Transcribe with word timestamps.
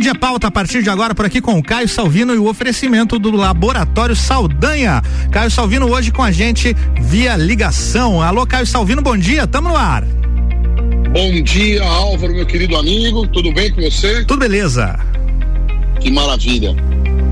Saúde 0.00 0.08
é 0.08 0.14
pauta 0.14 0.46
a 0.46 0.50
partir 0.50 0.82
de 0.82 0.88
agora 0.88 1.14
por 1.14 1.26
aqui 1.26 1.42
com 1.42 1.58
o 1.58 1.62
Caio 1.62 1.86
Salvino 1.86 2.34
e 2.34 2.38
o 2.38 2.48
oferecimento 2.48 3.18
do 3.18 3.30
Laboratório 3.30 4.16
Saldanha. 4.16 5.02
Caio 5.30 5.50
Salvino 5.50 5.90
hoje 5.92 6.10
com 6.10 6.22
a 6.22 6.32
gente 6.32 6.74
via 7.02 7.36
ligação. 7.36 8.22
Alô, 8.22 8.46
Caio 8.46 8.66
Salvino, 8.66 9.02
bom 9.02 9.14
dia, 9.14 9.46
tamo 9.46 9.68
no 9.68 9.76
ar. 9.76 10.02
Bom 11.12 11.42
dia, 11.42 11.84
Álvaro, 11.84 12.34
meu 12.34 12.46
querido 12.46 12.78
amigo. 12.78 13.26
Tudo 13.26 13.52
bem 13.52 13.70
com 13.74 13.82
você? 13.82 14.24
Tudo 14.24 14.40
beleza. 14.40 14.98
Que 16.00 16.10
maravilha. 16.10 16.74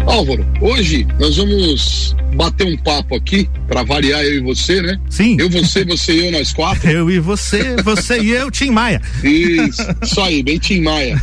Álvaro, 0.09 0.45
hoje 0.63 1.07
nós 1.21 1.37
vamos 1.37 2.17
bater 2.35 2.67
um 2.67 2.77
papo 2.79 3.15
aqui, 3.15 3.49
para 3.67 3.83
variar 3.83 4.23
eu 4.25 4.37
e 4.37 4.41
você, 4.41 4.81
né? 4.81 4.99
Sim. 5.11 5.37
Eu, 5.39 5.51
você, 5.51 5.85
você 5.85 6.13
e 6.15 6.27
eu, 6.27 6.33
nós 6.33 6.51
quatro. 6.51 6.89
Eu 6.89 7.11
e 7.11 7.19
você, 7.21 7.77
você 7.83 8.19
e 8.19 8.31
eu, 8.31 8.51
Tim 8.51 8.71
Maia. 8.71 9.03
Isso, 9.23 9.83
isso 10.03 10.21
aí, 10.21 10.43
bem 10.43 10.59
Tim 10.59 10.81
Maia. 10.81 11.21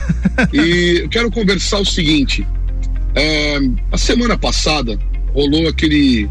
E 0.54 1.02
eu 1.02 1.10
quero 1.10 1.32
conversar 1.32 1.80
o 1.80 1.86
seguinte. 1.86 2.46
É, 3.16 3.58
a 3.92 3.98
semana 3.98 4.38
passada 4.38 5.00
rolou 5.34 5.68
aquele, 5.68 6.30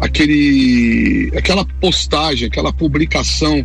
aquele, 0.00 1.30
aquela 1.36 1.64
postagem, 1.80 2.48
aquela 2.48 2.72
publicação 2.72 3.64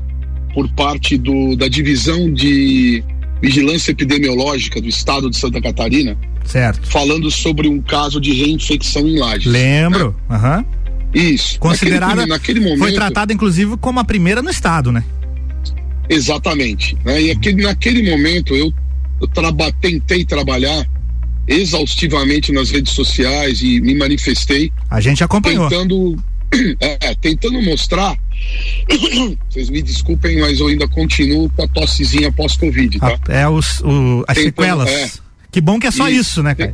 por 0.54 0.70
parte 0.74 1.18
do, 1.18 1.56
da 1.56 1.68
divisão 1.68 2.32
de 2.32 3.04
vigilância 3.42 3.92
epidemiológica 3.92 4.80
do 4.80 4.88
estado 4.88 5.30
de 5.30 5.38
Santa 5.38 5.60
Catarina 5.60 6.16
Certo. 6.46 6.88
Falando 6.90 7.30
sobre 7.32 7.68
um 7.68 7.82
caso 7.82 8.20
de 8.20 8.34
reinfecção 8.34 9.08
em 9.08 9.18
Lages. 9.18 9.46
Lembro. 9.46 10.16
Né? 10.30 10.38
Uhum. 10.38 10.66
Isso. 11.14 11.60
Considerada. 11.60 12.26
Naquele, 12.26 12.30
naquele, 12.30 12.60
momento. 12.62 12.80
Foi 12.80 12.94
tratada, 12.94 13.34
inclusive, 13.34 13.78
como 13.78 14.00
a 14.00 14.04
primeira 14.04 14.42
no 14.42 14.50
estado, 14.50 14.92
né? 14.92 15.04
Exatamente. 16.10 16.98
Né? 17.06 17.22
E 17.22 17.32
aquele, 17.32 17.64
naquele 17.64 18.10
momento 18.10 18.56
eu, 18.56 18.74
eu 19.22 19.28
traba, 19.28 19.72
tentei 19.74 20.26
trabalhar 20.26 20.86
exaustivamente 21.48 22.52
nas 22.52 22.70
redes 22.70 22.94
sociais 22.94 23.62
e 23.62 23.80
me 23.82 23.96
manifestei. 23.96 24.72
A 24.90 25.02
gente 25.02 25.24
acompanhou. 25.24 25.70
Tentando, 25.70 26.24
é, 26.80 27.16
tentando 27.16 27.62
mostrar. 27.62 28.18
Vocês 29.50 29.70
me 29.70 29.82
desculpem, 29.82 30.40
mas 30.40 30.60
eu 30.60 30.68
ainda 30.68 30.88
continuo 30.88 31.50
com 31.50 31.64
a 31.64 31.68
tossezinha 31.68 32.32
pós-Covid, 32.32 33.00
tá? 33.00 33.20
É 33.30 33.48
os, 33.48 33.82
o, 33.82 34.24
as 34.28 34.36
tentando, 34.36 34.46
sequelas. 34.46 35.21
Que 35.52 35.60
bom 35.60 35.80
que 35.80 35.88
é 35.88 35.92
só 35.92 36.08
isso, 36.08 36.22
isso 36.22 36.44
né, 36.44 36.56
cara? 36.56 36.74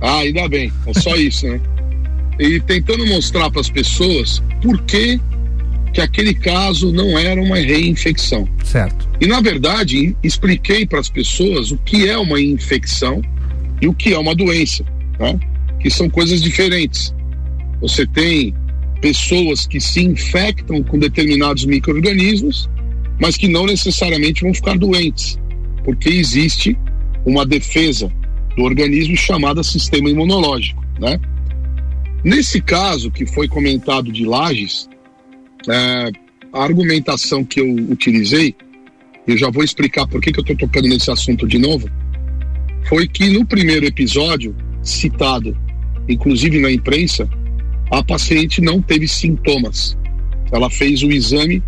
Ah, 0.00 0.18
ainda 0.18 0.48
bem, 0.48 0.72
é 0.86 1.00
só 1.00 1.14
isso, 1.16 1.46
né? 1.46 1.60
E 2.38 2.60
tentando 2.60 3.06
mostrar 3.06 3.50
para 3.50 3.60
as 3.60 3.70
pessoas 3.70 4.42
por 4.62 4.80
que 4.82 5.20
que 5.92 6.00
aquele 6.02 6.34
caso 6.34 6.92
não 6.92 7.18
era 7.18 7.40
uma 7.40 7.56
reinfecção. 7.56 8.46
Certo. 8.62 9.08
E 9.18 9.26
na 9.26 9.40
verdade, 9.40 10.14
expliquei 10.22 10.84
para 10.84 11.00
as 11.00 11.08
pessoas 11.08 11.70
o 11.70 11.78
que 11.78 12.06
é 12.06 12.18
uma 12.18 12.38
infecção 12.38 13.22
e 13.80 13.88
o 13.88 13.94
que 13.94 14.12
é 14.12 14.18
uma 14.18 14.34
doença, 14.34 14.84
né? 15.18 15.40
Que 15.80 15.88
são 15.88 16.10
coisas 16.10 16.42
diferentes. 16.42 17.14
Você 17.80 18.06
tem 18.06 18.54
pessoas 19.00 19.66
que 19.66 19.80
se 19.80 20.02
infectam 20.02 20.82
com 20.82 20.98
determinados 20.98 21.64
micro-organismos, 21.64 22.68
mas 23.18 23.38
que 23.38 23.48
não 23.48 23.64
necessariamente 23.64 24.42
vão 24.42 24.52
ficar 24.52 24.76
doentes, 24.76 25.38
porque 25.82 26.10
existe 26.10 26.76
uma 27.26 27.44
defesa 27.44 28.10
do 28.56 28.62
organismo 28.62 29.16
chamada 29.16 29.62
sistema 29.62 30.08
imunológico, 30.08 30.82
né? 30.98 31.20
Nesse 32.24 32.60
caso 32.60 33.10
que 33.10 33.26
foi 33.26 33.48
comentado 33.48 34.10
de 34.10 34.24
Lages, 34.24 34.88
é, 35.68 36.10
a 36.52 36.62
argumentação 36.62 37.44
que 37.44 37.60
eu 37.60 37.68
utilizei, 37.90 38.54
eu 39.26 39.36
já 39.36 39.50
vou 39.50 39.62
explicar 39.62 40.06
por 40.06 40.20
que, 40.20 40.32
que 40.32 40.38
eu 40.38 40.42
estou 40.42 40.56
tocando 40.56 40.88
nesse 40.88 41.10
assunto 41.10 41.46
de 41.46 41.58
novo, 41.58 41.88
foi 42.88 43.08
que 43.08 43.28
no 43.28 43.44
primeiro 43.44 43.84
episódio 43.84 44.54
citado, 44.82 45.56
inclusive 46.08 46.60
na 46.60 46.70
imprensa, 46.70 47.28
a 47.90 48.02
paciente 48.02 48.60
não 48.60 48.80
teve 48.80 49.06
sintomas. 49.08 49.96
Ela 50.52 50.70
fez 50.70 51.02
o 51.02 51.10
exame 51.10 51.62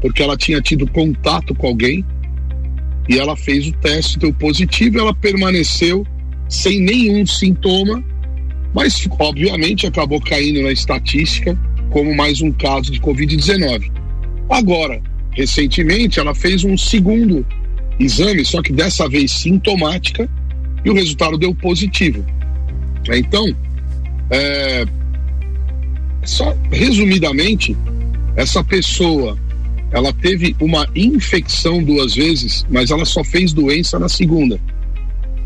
porque 0.00 0.22
ela 0.22 0.36
tinha 0.36 0.60
tido 0.60 0.86
contato 0.86 1.54
com 1.54 1.66
alguém 1.66 2.04
e 3.08 3.18
ela 3.18 3.34
fez 3.36 3.66
o 3.66 3.72
teste, 3.72 4.18
deu 4.18 4.32
positivo, 4.32 4.98
ela 4.98 5.14
permaneceu 5.14 6.06
sem 6.48 6.80
nenhum 6.80 7.26
sintoma, 7.26 8.04
mas 8.74 9.06
obviamente 9.18 9.86
acabou 9.86 10.20
caindo 10.20 10.62
na 10.62 10.70
estatística 10.70 11.58
como 11.90 12.14
mais 12.14 12.42
um 12.42 12.52
caso 12.52 12.92
de 12.92 13.00
Covid-19. 13.00 13.90
Agora, 14.50 15.00
recentemente, 15.32 16.20
ela 16.20 16.34
fez 16.34 16.64
um 16.64 16.76
segundo 16.76 17.46
exame, 17.98 18.44
só 18.44 18.62
que 18.62 18.72
dessa 18.72 19.08
vez 19.08 19.32
sintomática, 19.32 20.28
e 20.84 20.90
o 20.90 20.94
resultado 20.94 21.36
deu 21.36 21.54
positivo. 21.54 22.24
Então, 23.10 23.54
é, 24.30 24.84
só 26.24 26.56
resumidamente, 26.70 27.76
essa 28.36 28.62
pessoa 28.62 29.36
ela 29.90 30.12
teve 30.12 30.54
uma 30.60 30.86
infecção 30.94 31.82
duas 31.82 32.14
vezes, 32.14 32.66
mas 32.70 32.90
ela 32.90 33.04
só 33.04 33.24
fez 33.24 33.52
doença 33.52 33.98
na 33.98 34.08
segunda. 34.08 34.60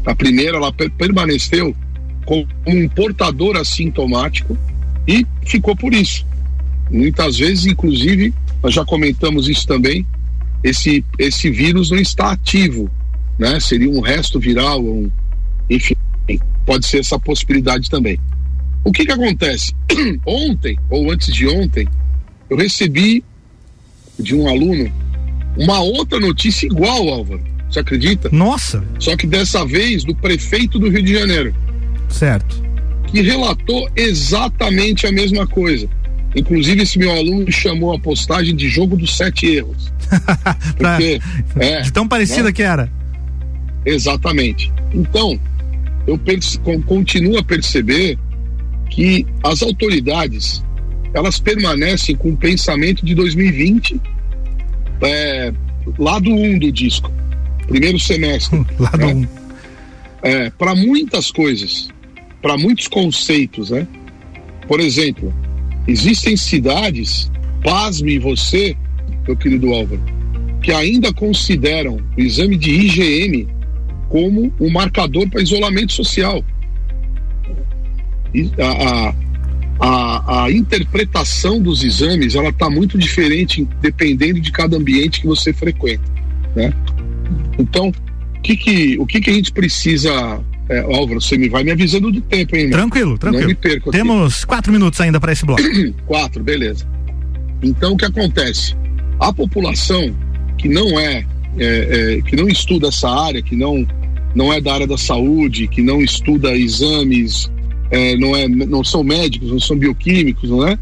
A 0.04 0.14
primeira, 0.14 0.56
ela 0.56 0.72
permaneceu 0.72 1.74
como 2.24 2.46
um 2.66 2.88
portador 2.88 3.56
assintomático 3.56 4.56
e 5.06 5.26
ficou 5.46 5.76
por 5.76 5.94
isso. 5.94 6.26
Muitas 6.90 7.38
vezes, 7.38 7.66
inclusive, 7.66 8.34
nós 8.62 8.74
já 8.74 8.84
comentamos 8.84 9.48
isso 9.48 9.66
também, 9.66 10.06
esse, 10.62 11.04
esse 11.18 11.50
vírus 11.50 11.90
não 11.90 11.98
está 11.98 12.32
ativo, 12.32 12.90
né? 13.38 13.58
Seria 13.60 13.90
um 13.90 14.00
resto 14.00 14.38
viral, 14.38 14.80
um, 14.80 15.10
enfim, 15.68 15.94
pode 16.64 16.86
ser 16.86 16.98
essa 16.98 17.18
possibilidade 17.18 17.88
também. 17.88 18.18
O 18.84 18.92
que 18.92 19.04
que 19.04 19.12
acontece? 19.12 19.72
ontem, 20.26 20.78
ou 20.90 21.10
antes 21.10 21.32
de 21.32 21.48
ontem, 21.48 21.88
eu 22.50 22.56
recebi 22.56 23.24
de 24.18 24.34
um 24.34 24.48
aluno 24.48 24.90
uma 25.56 25.80
outra 25.80 26.18
notícia 26.18 26.66
igual, 26.66 27.08
Álvaro. 27.08 27.42
Você 27.68 27.80
acredita? 27.80 28.28
Nossa! 28.32 28.84
Só 28.98 29.16
que 29.16 29.26
dessa 29.26 29.64
vez 29.64 30.04
do 30.04 30.14
prefeito 30.14 30.78
do 30.78 30.90
Rio 30.90 31.02
de 31.02 31.14
Janeiro. 31.14 31.54
Certo. 32.08 32.62
Que 33.06 33.22
relatou 33.22 33.88
exatamente 33.96 35.06
a 35.06 35.12
mesma 35.12 35.46
coisa. 35.46 35.88
Inclusive, 36.34 36.82
esse 36.82 36.98
meu 36.98 37.10
aluno 37.10 37.50
chamou 37.52 37.94
a 37.94 37.98
postagem 37.98 38.56
de 38.56 38.68
jogo 38.68 38.96
dos 38.96 39.16
sete 39.16 39.46
erros. 39.46 39.92
Porque, 40.76 41.20
é, 41.56 41.80
de 41.82 41.92
tão 41.92 42.08
parecida 42.08 42.44
né? 42.44 42.52
que 42.52 42.62
era. 42.62 42.90
Exatamente. 43.84 44.72
Então, 44.94 45.38
eu 46.06 46.18
continuo 46.86 47.38
a 47.38 47.44
perceber 47.44 48.18
que 48.90 49.26
as 49.42 49.62
autoridades 49.62 50.62
elas 51.14 51.38
permanecem 51.38 52.16
com 52.16 52.30
o 52.30 52.36
pensamento 52.36 53.04
de 53.04 53.14
2020, 53.14 54.00
é, 55.02 55.52
lado 55.98 56.30
1 56.30 56.44
um 56.44 56.58
do 56.58 56.72
disco, 56.72 57.12
primeiro 57.66 57.98
semestre. 57.98 58.64
lado 58.78 59.04
1. 59.04 59.08
Um. 59.08 59.26
É, 60.22 60.50
para 60.50 60.74
muitas 60.74 61.30
coisas, 61.30 61.88
para 62.40 62.56
muitos 62.56 62.88
conceitos, 62.88 63.70
né? 63.70 63.86
Por 64.68 64.80
exemplo, 64.80 65.34
existem 65.86 66.36
cidades, 66.36 67.30
pasme 67.62 68.18
você, 68.18 68.76
meu 69.26 69.36
querido 69.36 69.72
Álvaro, 69.72 70.02
que 70.62 70.72
ainda 70.72 71.12
consideram 71.12 71.98
o 72.16 72.20
exame 72.20 72.56
de 72.56 72.70
IgM 72.70 73.48
como 74.08 74.52
um 74.60 74.70
marcador 74.70 75.28
para 75.28 75.42
isolamento 75.42 75.92
social. 75.92 76.44
A, 78.58 79.08
a, 79.08 79.14
a, 80.26 80.44
a 80.44 80.52
interpretação 80.52 81.60
dos 81.60 81.82
exames 81.82 82.34
ela 82.34 82.50
está 82.50 82.68
muito 82.68 82.98
diferente 82.98 83.66
dependendo 83.80 84.40
de 84.40 84.50
cada 84.52 84.76
ambiente 84.76 85.20
que 85.20 85.26
você 85.26 85.52
frequenta, 85.52 86.04
né? 86.54 86.72
Então, 87.58 87.92
que 88.42 88.56
que, 88.56 88.98
o 88.98 89.06
que, 89.06 89.20
que 89.20 89.30
a 89.30 89.34
gente 89.34 89.52
precisa 89.52 90.42
é, 90.68 90.80
Álvaro, 90.80 91.20
você 91.20 91.36
me 91.36 91.48
vai 91.48 91.64
me 91.64 91.70
avisando 91.70 92.10
do 92.10 92.20
tempo, 92.20 92.56
hein? 92.56 92.70
Tranquilo, 92.70 93.18
tranquilo. 93.18 93.42
Não 93.42 93.48
me 93.48 93.54
perco 93.54 93.90
aqui. 93.90 93.98
Temos 93.98 94.44
quatro 94.44 94.72
minutos 94.72 95.00
ainda 95.00 95.20
para 95.20 95.32
esse 95.32 95.44
bloco. 95.44 95.62
quatro, 96.06 96.42
beleza. 96.42 96.86
Então, 97.62 97.92
o 97.92 97.96
que 97.96 98.04
acontece? 98.04 98.74
A 99.20 99.32
população 99.32 100.14
que 100.56 100.68
não 100.68 100.98
é, 100.98 101.26
é, 101.58 102.16
é, 102.18 102.22
que 102.22 102.36
não 102.36 102.48
estuda 102.48 102.88
essa 102.88 103.08
área, 103.08 103.42
que 103.42 103.56
não 103.56 103.86
não 104.34 104.50
é 104.50 104.62
da 104.62 104.72
área 104.72 104.86
da 104.86 104.96
saúde, 104.96 105.68
que 105.68 105.82
não 105.82 106.00
estuda 106.00 106.56
exames 106.56 107.50
é, 107.92 108.16
não, 108.16 108.34
é, 108.34 108.48
não 108.48 108.82
são 108.82 109.04
médicos, 109.04 109.50
não 109.50 109.60
são 109.60 109.76
bioquímicos, 109.76 110.48
não 110.48 110.66
é? 110.66 110.78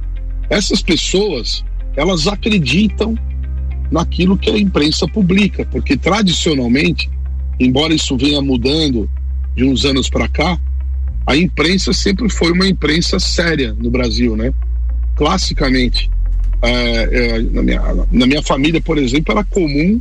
Essas 0.49 0.81
pessoas, 0.81 1.65
elas 1.97 2.29
acreditam 2.29 3.19
naquilo 3.91 4.39
que 4.39 4.49
a 4.49 4.57
imprensa 4.57 5.09
publica, 5.09 5.67
porque 5.67 5.97
tradicionalmente, 5.97 7.11
embora 7.59 7.93
isso 7.93 8.17
venha 8.17 8.41
mudando 8.41 9.11
de 9.57 9.65
uns 9.65 9.85
anos 9.85 10.09
para 10.09 10.29
cá, 10.29 10.57
a 11.27 11.37
imprensa 11.37 11.93
sempre 11.93 12.31
foi 12.31 12.53
uma 12.53 12.67
imprensa 12.67 13.19
séria 13.19 13.75
no 13.77 13.91
Brasil, 13.91 14.37
né? 14.37 14.55
Classicamente, 15.17 16.09
é, 16.63 16.71
é, 16.71 17.43
na, 17.43 17.63
minha, 17.63 17.83
na 18.13 18.27
minha 18.27 18.43
família, 18.43 18.81
por 18.81 18.99
exemplo, 18.99 19.33
era 19.33 19.43
comum 19.43 20.01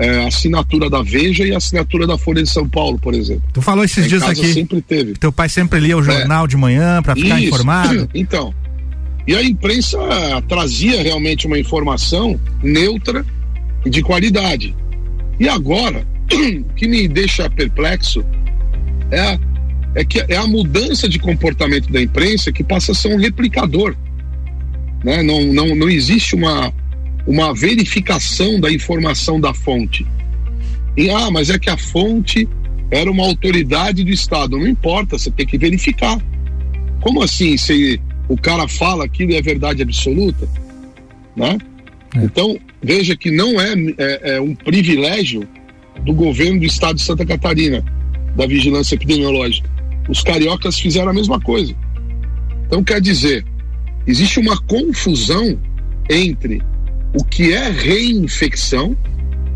é, 0.00 0.26
assinatura 0.26 0.88
da 0.88 1.02
Veja 1.02 1.44
e 1.44 1.54
assinatura 1.54 2.06
da 2.06 2.16
Folha 2.16 2.42
de 2.42 2.48
São 2.48 2.66
Paulo, 2.66 2.98
por 2.98 3.12
exemplo. 3.12 3.42
Tu 3.52 3.60
falou 3.60 3.84
esses 3.84 4.08
dias 4.08 4.22
aqui. 4.22 4.52
Sempre 4.52 4.80
teve. 4.80 5.12
Teu 5.12 5.30
pai 5.30 5.48
sempre 5.48 5.78
lia 5.78 5.96
o 5.96 6.02
jornal 6.02 6.46
é. 6.46 6.48
de 6.48 6.56
manhã 6.56 7.02
para 7.02 7.14
ficar 7.14 7.38
Isso. 7.38 7.48
informado. 7.48 8.08
Então, 8.14 8.54
e 9.26 9.34
a 9.34 9.42
imprensa 9.42 9.98
trazia 10.48 11.02
realmente 11.02 11.46
uma 11.46 11.58
informação 11.58 12.40
neutra 12.62 13.24
e 13.84 13.90
de 13.90 14.02
qualidade. 14.02 14.74
E 15.38 15.48
agora, 15.48 16.06
o 16.32 16.64
que 16.74 16.88
me 16.88 17.06
deixa 17.06 17.48
perplexo 17.50 18.24
é, 19.10 19.38
é 19.94 20.04
que 20.04 20.24
é 20.26 20.36
a 20.36 20.46
mudança 20.46 21.08
de 21.08 21.18
comportamento 21.18 21.92
da 21.92 22.00
imprensa 22.00 22.50
que 22.50 22.64
passa 22.64 22.92
a 22.92 22.94
ser 22.94 23.14
um 23.14 23.18
replicador. 23.18 23.94
Né? 25.04 25.22
Não, 25.22 25.44
não, 25.44 25.74
não 25.74 25.88
existe 25.90 26.34
uma, 26.34 26.72
uma 27.26 27.54
verificação 27.54 28.60
da 28.60 28.72
informação 28.72 29.40
da 29.40 29.52
fonte. 29.54 30.06
E, 30.96 31.10
ah, 31.10 31.30
mas 31.30 31.50
é 31.50 31.58
que 31.58 31.70
a 31.70 31.76
fonte 31.76 32.48
era 32.90 33.10
uma 33.10 33.24
autoridade 33.24 34.02
do 34.02 34.10
Estado. 34.10 34.58
Não 34.58 34.66
importa, 34.66 35.18
você 35.18 35.30
tem 35.30 35.46
que 35.46 35.56
verificar. 35.56 36.18
Como 37.00 37.22
assim, 37.22 37.56
se 37.56 38.00
o 38.28 38.36
cara 38.36 38.66
fala 38.68 39.04
aquilo 39.04 39.34
é 39.34 39.40
verdade 39.40 39.82
absoluta? 39.82 40.48
Né? 41.36 41.58
É. 42.16 42.24
Então, 42.24 42.58
veja 42.82 43.16
que 43.16 43.30
não 43.30 43.60
é, 43.60 43.74
é, 43.98 44.36
é 44.36 44.40
um 44.40 44.54
privilégio 44.54 45.48
do 46.04 46.12
governo 46.12 46.60
do 46.60 46.66
Estado 46.66 46.96
de 46.96 47.02
Santa 47.02 47.24
Catarina, 47.24 47.84
da 48.36 48.46
vigilância 48.46 48.94
epidemiológica. 48.94 49.68
Os 50.08 50.22
cariocas 50.22 50.78
fizeram 50.78 51.10
a 51.10 51.14
mesma 51.14 51.40
coisa. 51.40 51.74
Então, 52.66 52.82
quer 52.82 53.00
dizer, 53.00 53.44
existe 54.06 54.40
uma 54.40 54.60
confusão 54.62 55.58
entre 56.08 56.62
o 57.14 57.24
que 57.24 57.52
é 57.52 57.70
reinfecção 57.70 58.96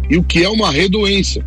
e 0.09 0.17
o 0.17 0.23
que 0.23 0.43
é 0.43 0.49
uma 0.49 0.71
redoença. 0.71 1.45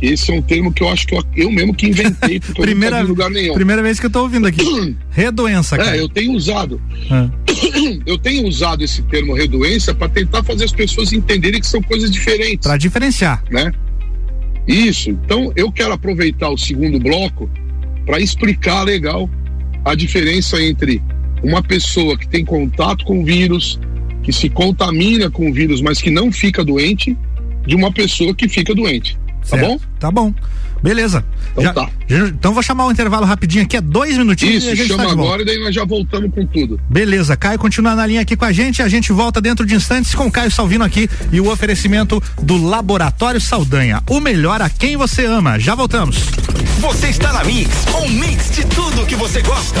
Esse 0.00 0.32
é 0.32 0.34
um 0.34 0.42
termo 0.42 0.72
que 0.72 0.82
eu 0.82 0.88
acho 0.88 1.06
que 1.06 1.14
eu, 1.14 1.22
eu 1.36 1.50
mesmo 1.50 1.72
que 1.72 1.86
inventei, 1.86 2.40
porque 2.40 2.60
primeira, 2.62 2.96
eu 2.96 3.02
não 3.02 3.08
lugar 3.10 3.30
nenhum. 3.30 3.54
Primeira 3.54 3.80
vez 3.80 4.00
que 4.00 4.06
eu 4.06 4.08
estou 4.08 4.22
ouvindo 4.22 4.48
aqui. 4.48 4.64
redoença, 5.10 5.76
cara. 5.76 5.96
É, 5.96 6.00
eu 6.00 6.08
tenho 6.08 6.32
usado. 6.32 6.80
É. 7.08 7.42
Eu 8.04 8.18
tenho 8.18 8.46
usado 8.46 8.82
esse 8.82 9.02
termo 9.02 9.34
redoença 9.34 9.94
para 9.94 10.08
tentar 10.08 10.42
fazer 10.42 10.64
as 10.64 10.72
pessoas 10.72 11.12
entenderem 11.12 11.60
que 11.60 11.66
são 11.66 11.80
coisas 11.82 12.10
diferentes. 12.10 12.66
Para 12.66 12.76
diferenciar. 12.76 13.44
Né? 13.50 13.72
Isso. 14.66 15.10
Então, 15.10 15.52
eu 15.54 15.70
quero 15.70 15.92
aproveitar 15.92 16.50
o 16.50 16.58
segundo 16.58 16.98
bloco 16.98 17.48
para 18.04 18.20
explicar 18.20 18.82
legal 18.82 19.30
a 19.84 19.94
diferença 19.94 20.60
entre 20.60 21.02
uma 21.42 21.62
pessoa 21.62 22.16
que 22.16 22.26
tem 22.28 22.44
contato 22.44 23.04
com 23.04 23.20
o 23.20 23.24
vírus, 23.24 23.78
que 24.22 24.32
se 24.32 24.48
contamina 24.48 25.30
com 25.30 25.50
o 25.50 25.52
vírus, 25.52 25.80
mas 25.80 26.00
que 26.00 26.10
não 26.10 26.30
fica 26.30 26.64
doente, 26.64 27.16
de 27.66 27.74
uma 27.74 27.92
pessoa 27.92 28.34
que 28.34 28.48
fica 28.48 28.74
doente. 28.74 29.18
Tá 29.42 29.56
certo. 29.56 29.66
bom? 29.66 29.80
Tá 29.98 30.10
bom. 30.10 30.34
Beleza. 30.82 31.24
Então 31.52 31.62
já, 31.62 31.72
tá. 31.72 31.88
Já, 32.08 32.26
então 32.26 32.52
vou 32.52 32.62
chamar 32.62 32.84
o 32.84 32.88
um 32.88 32.92
intervalo 32.92 33.24
rapidinho 33.24 33.62
aqui, 33.62 33.76
é 33.76 33.80
dois 33.80 34.18
minutinhos 34.18 34.56
Isso, 34.56 34.68
e 34.68 34.72
a 34.72 34.74
gente 34.74 34.88
chama 34.88 35.04
tá 35.04 35.12
agora 35.12 35.42
e 35.42 35.44
daí 35.44 35.58
nós 35.58 35.74
já 35.74 35.84
voltamos 35.84 36.34
com 36.34 36.44
tudo. 36.44 36.80
Beleza, 36.90 37.36
Caio 37.36 37.58
continua 37.58 37.94
na 37.94 38.04
linha 38.04 38.20
aqui 38.20 38.34
com 38.36 38.44
a 38.44 38.52
gente, 38.52 38.82
a 38.82 38.88
gente 38.88 39.12
volta 39.12 39.40
dentro 39.40 39.64
de 39.64 39.74
instantes 39.74 40.14
com 40.14 40.26
o 40.26 40.30
Caio 40.30 40.50
Salvino 40.50 40.84
aqui 40.84 41.08
e 41.30 41.40
o 41.40 41.50
oferecimento 41.50 42.20
do 42.42 42.56
Laboratório 42.56 43.40
Saldanha, 43.40 44.02
o 44.10 44.18
melhor 44.18 44.60
a 44.60 44.68
quem 44.68 44.96
você 44.96 45.24
ama. 45.24 45.58
Já 45.58 45.74
voltamos. 45.74 46.16
Você 46.80 47.08
está 47.08 47.32
na 47.32 47.44
Mix, 47.44 47.70
um 48.02 48.08
mix 48.08 48.50
de 48.56 48.64
tudo 48.66 49.06
que 49.06 49.14
você 49.14 49.40
gosta. 49.42 49.80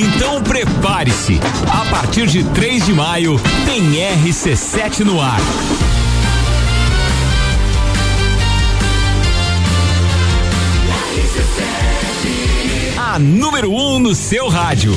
Então 0.00 0.40
prepare-se. 0.40 1.40
A 1.68 1.84
partir 1.90 2.28
de 2.28 2.44
3 2.44 2.86
de 2.86 2.92
maio 2.92 3.36
tem 3.66 3.82
RC7 3.96 5.00
no 5.00 5.20
ar. 5.20 5.40
A 12.96 13.18
número 13.18 13.72
1 13.72 13.94
um 13.96 13.98
no 13.98 14.14
seu 14.14 14.48
rádio. 14.48 14.96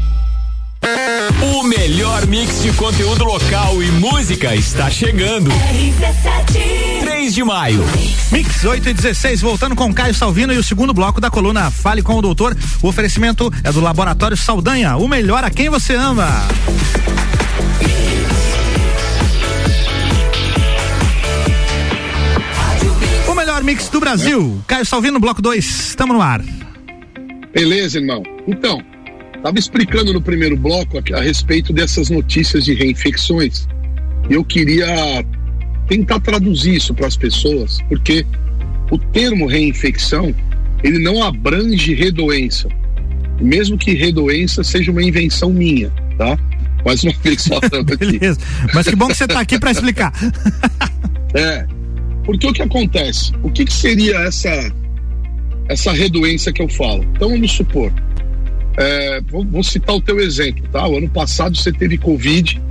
O 1.41 1.63
melhor 1.63 2.27
mix 2.27 2.61
de 2.61 2.71
conteúdo 2.73 3.23
local 3.23 3.81
e 3.81 3.87
música 3.93 4.55
está 4.55 4.91
chegando. 4.91 5.49
RC7. 5.49 6.99
3 6.99 7.33
de 7.33 7.43
maio. 7.43 7.83
Mix 8.31 8.63
8 8.63 8.89
e 8.89 8.93
16, 8.93 9.41
voltando 9.41 9.75
com 9.75 9.91
Caio 9.91 10.13
Salvino 10.13 10.53
e 10.53 10.57
o 10.57 10.63
segundo 10.63 10.93
bloco 10.93 11.19
da 11.19 11.31
coluna 11.31 11.71
Fale 11.71 12.03
com 12.03 12.13
o 12.13 12.21
Doutor. 12.21 12.55
O 12.83 12.87
oferecimento 12.87 13.51
é 13.63 13.71
do 13.71 13.81
Laboratório 13.81 14.37
Saldanha, 14.37 14.97
o 14.97 15.07
melhor 15.07 15.43
a 15.43 15.49
quem 15.49 15.67
você 15.67 15.95
ama. 15.95 16.27
O 23.27 23.33
melhor 23.33 23.63
mix 23.63 23.89
do 23.89 23.99
Brasil. 23.99 24.61
Caio 24.67 24.85
Salvino, 24.85 25.19
bloco 25.19 25.41
2. 25.41 25.65
Estamos 25.65 26.15
no 26.15 26.21
ar. 26.21 26.43
Beleza, 27.51 27.97
irmão. 27.97 28.21
Então, 28.47 28.79
Estava 29.41 29.57
explicando 29.57 30.13
no 30.13 30.21
primeiro 30.21 30.55
bloco 30.55 30.99
a, 30.99 31.17
a 31.17 31.21
respeito 31.21 31.73
dessas 31.73 32.11
notícias 32.11 32.63
de 32.63 32.75
reinfecções. 32.75 33.67
Eu 34.29 34.45
queria 34.45 35.25
tentar 35.87 36.19
traduzir 36.19 36.75
isso 36.75 36.93
para 36.93 37.07
as 37.07 37.17
pessoas, 37.17 37.79
porque 37.89 38.23
o 38.91 38.99
termo 38.99 39.47
reinfecção 39.47 40.31
ele 40.83 40.99
não 40.99 41.23
abrange 41.23 41.95
redoença, 41.95 42.69
mesmo 43.41 43.79
que 43.79 43.95
redoença 43.95 44.63
seja 44.63 44.91
uma 44.91 45.01
invenção 45.01 45.51
minha, 45.51 45.89
tá? 46.19 46.37
Mais 46.85 47.03
uma 47.03 47.13
vez 47.23 47.47
falando 47.47 47.93
aqui. 47.93 48.19
Beleza. 48.19 48.39
Mas 48.75 48.87
que 48.87 48.95
bom 48.95 49.07
que 49.07 49.15
você 49.15 49.23
está 49.23 49.39
aqui 49.39 49.57
para 49.57 49.71
explicar. 49.71 50.13
é, 51.33 51.65
porque 52.23 52.45
o 52.45 52.53
que 52.53 52.61
acontece? 52.61 53.33
O 53.41 53.49
que, 53.49 53.65
que 53.65 53.73
seria 53.73 54.17
essa 54.19 54.71
essa 55.67 55.91
redoença 55.91 56.53
que 56.53 56.61
eu 56.61 56.69
falo? 56.69 57.03
Então 57.15 57.29
vamos 57.29 57.51
supor, 57.51 57.91
é, 58.77 59.21
vou, 59.21 59.45
vou, 59.45 59.63
citar 59.63 59.95
o 59.95 60.01
teu 60.01 60.19
exemplo, 60.19 60.67
tá? 60.69 60.87
O 60.87 60.97
ano 60.97 61.09
passado 61.09 61.55
você 61.55 61.71
teve 61.71 61.97
Covid 61.97 62.61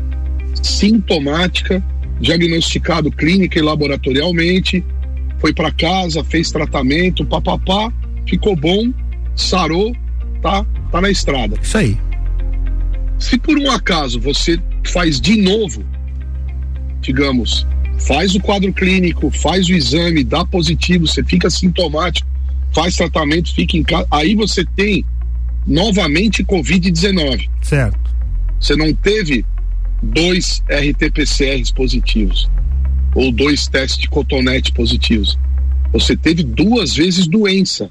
sintomática, 0.62 1.83
diagnosticado 2.21 3.11
clínica 3.11 3.59
e 3.59 3.62
laboratorialmente, 3.62 4.85
foi 5.38 5.54
para 5.54 5.73
casa, 5.73 6.23
fez 6.23 6.50
tratamento, 6.50 7.25
papapá, 7.25 7.92
ficou 8.28 8.54
bom, 8.54 8.92
sarou, 9.35 9.95
tá? 10.42 10.64
Tá 10.90 11.00
na 11.00 11.11
estrada. 11.11 11.57
Isso 11.61 11.78
aí. 11.78 11.99
Se 13.19 13.38
por 13.38 13.59
um 13.59 13.71
acaso 13.71 14.21
você 14.21 14.59
faz 14.85 15.21
de 15.21 15.37
novo, 15.37 15.85
digamos, 17.00 17.66
faz 17.99 18.35
o 18.35 18.40
quadro 18.40 18.73
clínico, 18.73 19.30
faz 19.30 19.69
o 19.69 19.73
exame, 19.73 20.25
dá 20.25 20.45
positivo, 20.45 21.07
você 21.07 21.23
fica 21.25 21.49
sintomático, 21.49 22.28
faz 22.73 22.97
tratamento, 22.97 23.54
fica 23.54 23.76
em 23.76 23.83
casa, 23.83 24.07
aí 24.11 24.35
você 24.35 24.64
tem 24.76 25.04
novamente 25.67 26.45
Covid-19. 26.45 27.49
Certo. 27.62 27.99
Você 28.61 28.76
não 28.76 28.93
teve 28.93 29.45
dois 30.02 30.62
RT-PCRs 30.69 31.71
positivos 31.73 32.50
ou 33.14 33.33
dois 33.33 33.67
testes 33.67 33.99
de 33.99 34.09
cotonete 34.09 34.73
positivos. 34.73 35.38
Você 35.93 36.17
teve 36.17 36.43
duas 36.43 36.95
vezes 36.95 37.26
doença. 37.26 37.90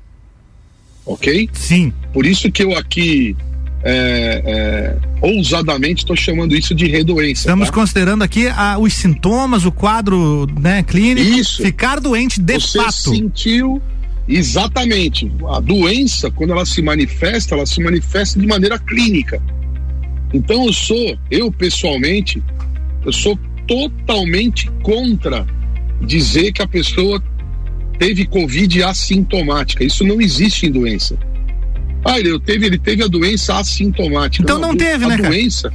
Ok? 1.05 1.49
Sim. 1.53 1.91
Por 2.13 2.25
isso 2.25 2.51
que 2.51 2.63
eu 2.63 2.77
aqui 2.77 3.35
é, 3.83 4.43
é, 4.45 4.97
ousadamente 5.21 6.03
estou 6.03 6.15
chamando 6.15 6.55
isso 6.55 6.75
de 6.75 6.88
redoença. 6.88 7.41
Estamos 7.41 7.67
tá? 7.67 7.73
considerando 7.73 8.23
aqui 8.23 8.47
a, 8.47 8.77
os 8.77 8.93
sintomas, 8.93 9.65
o 9.65 9.71
quadro 9.71 10.47
né, 10.59 10.83
clínico. 10.83 11.27
Isso. 11.27 11.61
Ficar 11.61 11.99
doente 11.99 12.39
de 12.39 12.53
Você 12.53 12.77
fato. 12.77 12.91
sentiu 12.93 13.81
exatamente. 14.38 15.31
A 15.50 15.59
doença, 15.59 16.29
quando 16.31 16.51
ela 16.51 16.65
se 16.65 16.81
manifesta, 16.81 17.55
ela 17.55 17.65
se 17.65 17.81
manifesta 17.81 18.39
de 18.39 18.45
maneira 18.45 18.77
clínica. 18.79 19.41
Então 20.33 20.65
eu 20.65 20.74
sou, 20.74 21.17
eu 21.31 21.51
pessoalmente, 21.51 22.41
eu 23.05 23.12
sou 23.12 23.38
totalmente 23.67 24.69
contra 24.83 25.45
dizer 26.01 26.51
que 26.51 26.62
a 26.62 26.67
pessoa 26.67 27.21
teve 27.98 28.25
Covid 28.25 28.83
assintomática. 28.83 29.83
Isso 29.83 30.05
não 30.05 30.21
existe 30.21 30.67
em 30.67 30.71
doença. 30.71 31.17
Ah, 32.05 32.19
ele 32.19 32.39
teve, 32.39 32.65
ele 32.65 32.77
teve 32.77 33.03
a 33.03 33.07
doença 33.07 33.57
assintomática. 33.57 34.43
Então 34.43 34.57
não, 34.57 34.71
a, 34.71 34.75
teve, 34.75 35.03
a 35.03 35.07
né, 35.09 35.17
cara? 35.17 35.29
doença, 35.29 35.74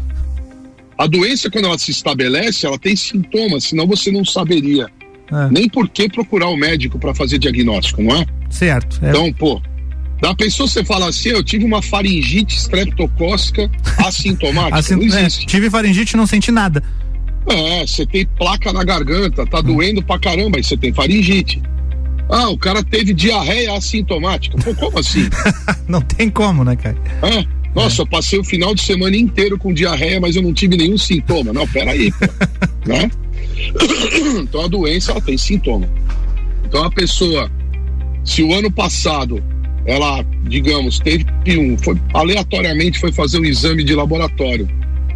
A 0.96 1.06
doença, 1.06 1.50
quando 1.50 1.66
ela 1.66 1.78
se 1.78 1.90
estabelece, 1.90 2.66
ela 2.66 2.78
tem 2.78 2.96
sintomas, 2.96 3.64
senão 3.64 3.86
você 3.86 4.10
não 4.10 4.24
saberia 4.24 4.88
É, 5.34 5.50
nem 5.50 5.68
por 5.68 5.88
que 5.88 6.08
procurar 6.08 6.48
o 6.48 6.56
médico 6.56 6.98
para 6.98 7.14
fazer 7.14 7.38
diagnóstico, 7.38 8.02
não 8.02 8.14
é? 8.16 8.26
certo. 8.50 9.00
É, 9.02 9.10
Então, 9.10 9.32
pô, 9.32 9.60
da 10.20 10.34
pessoa 10.34 10.68
você 10.68 10.84
fala 10.84 11.08
assim, 11.08 11.30
eu 11.30 11.42
tive 11.42 11.64
uma 11.64 11.82
faringite 11.82 12.56
streptocócica 12.56 13.70
assintomática, 13.98 14.76
assim, 14.78 14.94
não 14.94 15.16
é, 15.16 15.20
existe. 15.22 15.46
tive 15.46 15.68
faringite 15.68 16.14
e 16.14 16.16
não 16.16 16.26
senti 16.26 16.50
nada. 16.50 16.82
É, 17.46 17.86
você 17.86 18.06
tem 18.06 18.26
placa 18.38 18.72
na 18.72 18.82
garganta, 18.84 19.46
tá 19.46 19.60
doendo 19.60 20.02
pra 20.02 20.18
caramba, 20.18 20.56
aí 20.56 20.64
você 20.64 20.76
tem 20.76 20.92
faringite. 20.94 21.62
Ah, 22.30 22.48
o 22.48 22.56
cara 22.56 22.82
teve 22.82 23.12
diarreia 23.12 23.74
assintomática. 23.74 24.56
Pô, 24.56 24.74
como 24.74 24.98
assim? 24.98 25.28
não 25.86 26.00
tem 26.00 26.30
como, 26.30 26.64
né, 26.64 26.74
cara? 26.74 26.96
Hã? 27.22 27.44
Nossa, 27.74 28.02
eu 28.02 28.06
passei 28.06 28.38
o 28.38 28.44
final 28.44 28.74
de 28.74 28.80
semana 28.82 29.16
inteiro 29.16 29.58
com 29.58 29.74
diarreia, 29.74 30.20
mas 30.20 30.36
eu 30.36 30.42
não 30.42 30.54
tive 30.54 30.76
nenhum 30.76 30.96
sintoma. 30.96 31.52
Não, 31.52 31.66
peraí, 31.68 32.10
pô. 32.12 32.26
né? 32.86 33.10
Então 34.42 34.64
a 34.64 34.68
doença 34.68 35.12
ela 35.12 35.20
tem 35.20 35.36
sintoma. 35.36 35.88
Então 36.64 36.84
a 36.84 36.90
pessoa, 36.90 37.50
se 38.24 38.42
o 38.42 38.54
ano 38.54 38.70
passado 38.70 39.42
ela, 39.86 40.24
digamos, 40.44 40.98
teve 40.98 41.26
um, 41.58 41.76
foi 41.78 41.96
aleatoriamente 42.14 42.98
foi 42.98 43.12
fazer 43.12 43.38
um 43.38 43.44
exame 43.44 43.84
de 43.84 43.94
laboratório, 43.94 44.68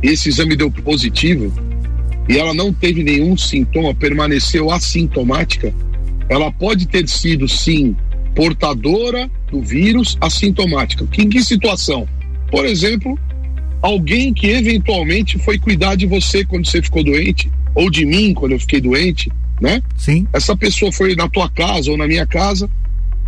esse 0.03 0.29
exame 0.29 0.55
deu 0.55 0.71
positivo 0.71 1.53
e 2.29 2.37
ela 2.37 2.53
não 2.53 2.73
teve 2.73 3.03
nenhum 3.03 3.37
sintoma, 3.37 3.95
permaneceu 3.95 4.71
assintomática, 4.71 5.73
ela 6.29 6.53
pode 6.53 6.87
ter 6.87 7.09
sido 7.09 7.49
sim 7.49 7.97
portadora 8.35 9.31
do 9.51 9.63
vírus 9.63 10.17
assintomática. 10.21 11.07
Que, 11.07 11.23
em 11.23 11.29
que 11.29 11.43
situação? 11.43 12.07
Por 12.51 12.67
exemplo, 12.67 13.19
alguém 13.81 14.35
que 14.35 14.49
eventualmente 14.49 15.39
foi 15.39 15.59
cuidar 15.59 15.95
de 15.95 16.07
você 16.07 16.45
quando 16.45 16.67
você 16.67 16.83
ficou 16.83 17.03
doente, 17.03 17.51
ou 17.79 17.89
de 17.89 18.05
mim 18.05 18.35
quando 18.35 18.53
eu 18.53 18.59
fiquei 18.59 18.81
doente, 18.81 19.31
né? 19.61 19.81
Sim. 19.97 20.27
Essa 20.33 20.57
pessoa 20.57 20.91
foi 20.91 21.15
na 21.15 21.29
tua 21.29 21.49
casa 21.49 21.93
ou 21.93 21.97
na 21.97 22.09
minha 22.09 22.27
casa, 22.27 22.69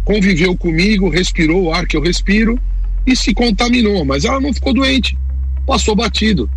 conviveu 0.05 0.57
comigo, 0.57 1.09
respirou 1.09 1.63
o 1.63 1.73
ar 1.73 1.87
que 1.87 1.97
eu 1.97 2.03
respiro 2.03 2.59
e 3.07 3.15
se 3.15 3.33
contaminou, 3.33 4.05
mas 4.05 4.25
ela 4.25 4.41
não 4.41 4.53
ficou 4.53 4.75
doente, 4.75 5.17
passou 5.65 5.95
batido. 5.95 6.51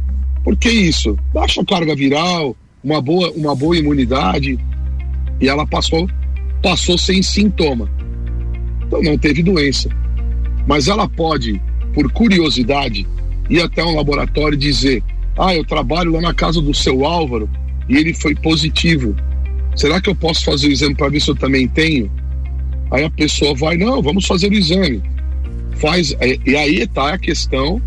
Por 0.43 0.57
que 0.57 0.71
isso? 0.71 1.15
Baixa 1.31 1.63
carga 1.63 1.95
viral, 1.95 2.57
uma 2.83 2.99
boa, 2.99 3.31
uma 3.33 3.55
boa 3.55 3.77
imunidade 3.77 4.57
e 5.39 5.47
ela 5.47 5.67
passou, 5.67 6.09
passou 6.63 6.97
sem 6.97 7.21
sintoma. 7.21 7.87
Então 8.87 9.03
não 9.03 9.19
teve 9.19 9.43
doença. 9.43 9.87
Mas 10.65 10.87
ela 10.87 11.07
pode, 11.07 11.61
por 11.93 12.11
curiosidade, 12.11 13.05
ir 13.51 13.61
até 13.61 13.83
um 13.85 13.95
laboratório 13.95 14.55
e 14.55 14.59
dizer: 14.59 15.03
Ah, 15.37 15.53
eu 15.53 15.63
trabalho 15.63 16.13
lá 16.13 16.21
na 16.21 16.33
casa 16.33 16.59
do 16.59 16.73
seu 16.73 17.05
Álvaro 17.05 17.47
e 17.87 17.97
ele 17.97 18.13
foi 18.13 18.35
positivo. 18.35 19.15
Será 19.75 19.99
que 20.01 20.09
eu 20.09 20.15
posso 20.15 20.43
fazer 20.43 20.67
o 20.67 20.71
exame 20.71 20.95
para 20.95 21.09
ver 21.09 21.19
se 21.19 21.29
eu 21.29 21.35
também 21.35 21.67
tenho? 21.67 22.11
Aí 22.91 23.03
a 23.03 23.09
pessoa 23.09 23.55
vai, 23.55 23.75
não, 23.75 24.01
vamos 24.01 24.25
fazer 24.25 24.49
o 24.49 24.53
exame. 24.53 25.01
Faz, 25.77 26.15
e 26.45 26.55
aí 26.55 26.81
está 26.81 27.13
a 27.13 27.17
questão 27.17 27.81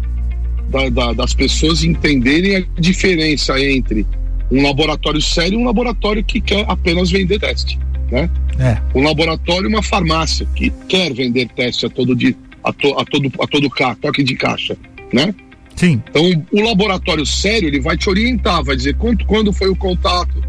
da, 0.68 0.88
da, 0.88 1.12
das 1.12 1.34
pessoas 1.34 1.84
entenderem 1.84 2.56
a 2.56 2.80
diferença 2.80 3.58
entre 3.60 4.06
um 4.50 4.62
laboratório 4.62 5.20
sério 5.20 5.54
e 5.54 5.62
um 5.62 5.64
laboratório 5.64 6.24
que 6.24 6.40
quer 6.40 6.64
apenas 6.68 7.10
vender 7.10 7.38
teste, 7.38 7.78
né? 8.10 8.28
É. 8.58 8.80
Um 8.94 9.02
laboratório 9.02 9.68
uma 9.68 9.82
farmácia 9.82 10.46
que 10.54 10.72
quer 10.88 11.12
vender 11.12 11.48
teste 11.54 11.86
a 11.86 11.90
todo 11.90 12.14
dia, 12.14 12.34
a, 12.64 12.72
to, 12.72 12.98
a 12.98 13.04
todo 13.04 13.30
a 13.40 13.46
todo 13.46 13.70
ca, 13.70 13.94
toque 13.96 14.22
de 14.22 14.34
caixa, 14.34 14.76
né? 15.12 15.34
Sim. 15.76 16.02
Então 16.08 16.44
o 16.52 16.60
laboratório 16.62 17.24
sério 17.26 17.68
ele 17.68 17.80
vai 17.80 17.96
te 17.96 18.08
orientar, 18.08 18.64
vai 18.64 18.76
dizer 18.76 18.96
quanto, 18.96 19.24
quando 19.26 19.52
foi 19.52 19.68
o 19.68 19.76
contato, 19.76 20.42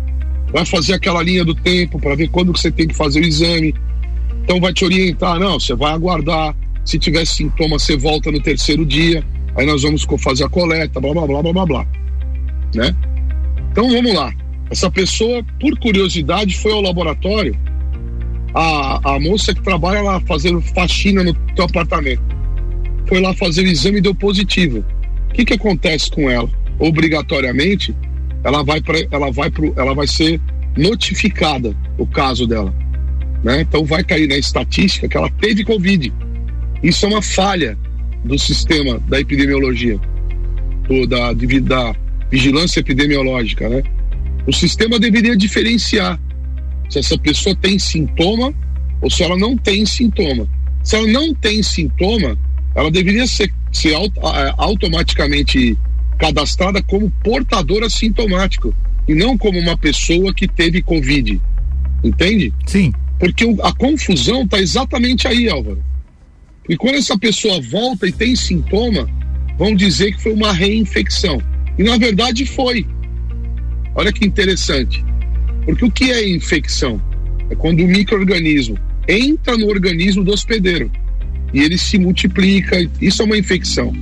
vai 0.52 0.66
fazer 0.66 0.94
aquela 0.94 1.22
linha 1.22 1.44
do 1.44 1.54
tempo 1.54 2.00
para 2.00 2.16
ver 2.16 2.30
quando 2.30 2.54
que 2.54 2.60
você 2.60 2.72
tem 2.72 2.88
que 2.88 2.96
fazer 2.96 3.20
o 3.20 3.26
exame. 3.26 3.76
Então 4.44 4.62
vai 4.62 4.74
te 4.74 4.86
orientar, 4.86 5.38
não, 5.40 5.60
você 5.60 5.76
vai 5.76 5.92
aguardar. 5.92 6.56
Se 6.86 6.98
tiver 6.98 7.26
sintoma, 7.26 7.78
você 7.78 7.98
volta 7.98 8.32
no 8.32 8.40
terceiro 8.40 8.86
dia. 8.86 9.22
Aí 9.58 9.66
nós 9.66 9.84
vamos 9.84 10.06
fazer 10.20 10.46
a 10.46 10.50
coleta, 10.50 11.02
blá 11.02 11.12
blá 11.12 11.28
blá 11.28 11.42
blá 11.42 11.54
blá 11.54 11.66
blá, 11.66 11.88
né? 12.74 12.96
Então 13.72 13.90
vamos 13.90 14.14
lá. 14.14 14.34
Essa 14.70 14.90
pessoa, 14.90 15.44
por 15.60 15.78
curiosidade, 15.80 16.58
foi 16.58 16.72
ao 16.72 16.82
laboratório. 16.82 17.58
A, 18.54 19.16
a 19.16 19.20
moça 19.20 19.54
que 19.54 19.62
trabalha 19.62 20.02
lá 20.02 20.20
fazendo 20.22 20.62
faxina 20.62 21.24
no 21.24 21.34
teu 21.56 21.66
apartamento 21.66 22.22
foi 23.08 23.20
lá 23.20 23.34
fazer 23.34 23.64
o 23.64 23.68
exame 23.68 23.98
e 23.98 24.02
deu 24.02 24.16
positivo. 24.16 24.86
O 25.30 25.34
que, 25.34 25.46
que 25.46 25.54
acontece 25.54 26.10
com 26.10 26.30
ela? 26.30 26.50
Obrigatoriamente, 26.80 27.96
ela 28.44 28.64
vai 28.64 28.82
para, 28.82 29.00
ela 29.12 29.32
vai 29.32 29.50
pro, 29.50 29.74
ela 29.76 29.94
vai 29.94 30.08
ser 30.08 30.40
notificada 30.78 31.76
o 31.98 32.06
caso 32.06 32.46
dela, 32.46 32.74
né? 33.44 33.62
Então 33.62 33.84
vai 33.84 34.04
cair 34.04 34.28
na 34.28 34.38
estatística 34.38 35.08
que 35.08 35.18
ela 35.18 35.30
teve 35.32 35.64
covid. 35.64 36.14
Isso 36.84 37.06
é 37.06 37.10
uma 37.10 37.22
falha 37.22 37.78
do 38.24 38.38
sistema 38.38 39.00
da 39.08 39.20
epidemiologia, 39.20 40.00
do, 40.88 41.08
da, 41.08 41.34
da 41.34 41.96
vigilância 42.30 42.80
epidemiológica, 42.80 43.68
né? 43.68 43.84
O 44.46 44.54
sistema 44.54 45.00
deveria 45.00 45.36
diferenciar 45.36 46.20
se 46.90 47.00
essa 47.00 47.18
pessoa 47.18 47.56
tem 47.56 47.78
sintoma 47.78 48.54
ou 49.02 49.10
se 49.10 49.24
ela 49.24 49.38
não 49.38 49.58
tem 49.58 49.86
sintoma. 49.86 50.48
Se 50.84 50.96
ela 50.96 51.08
não 51.08 51.34
tem 51.34 51.62
sintoma, 51.62 52.38
ela 52.74 52.90
deveria 52.90 53.28
ser, 53.28 53.54
ser 53.78 53.96
automaticamente 54.58 55.78
cadastrada 56.18 56.82
como 56.82 57.12
portadora 57.24 57.90
sintomático 57.90 58.74
e 59.08 59.14
não 59.14 59.38
como 59.38 59.60
uma 59.60 59.78
pessoa 59.78 60.34
que 60.34 60.48
teve 60.48 60.82
Covid. 60.82 61.40
Entende? 62.04 62.54
Sim. 62.66 62.92
Porque 63.20 63.46
a 63.64 63.74
confusão 63.74 64.44
está 64.44 64.60
exatamente 64.60 65.28
aí, 65.28 65.50
Álvaro. 65.50 65.84
E 66.68 66.76
quando 66.76 66.96
essa 66.96 67.18
pessoa 67.18 67.62
volta 67.62 68.08
e 68.08 68.12
tem 68.12 68.36
sintoma, 68.36 69.08
vão 69.58 69.76
dizer 69.76 70.14
que 70.14 70.24
foi 70.24 70.34
uma 70.34 70.52
reinfecção. 70.52 71.42
E 71.78 71.84
na 71.84 71.98
verdade 71.98 72.46
foi. 72.46 72.86
Olha 73.96 74.12
que 74.12 74.26
interessante. 74.26 75.04
Porque 75.66 75.86
o 75.86 75.92
que 75.92 76.12
é 76.12 76.30
infecção? 76.30 77.02
É 77.50 77.56
quando 77.56 77.84
o 77.84 77.88
microorganismo 77.88 78.78
entra 79.08 79.58
no 79.58 79.68
organismo 79.68 80.24
do 80.24 80.34
hospedeiro 80.34 80.92
e 81.54 81.62
ele 81.62 81.78
se 81.78 81.98
multiplica. 81.98 82.78
Isso 83.02 83.22
é 83.22 83.26
uma 83.26 83.38
infecção. 83.38 83.94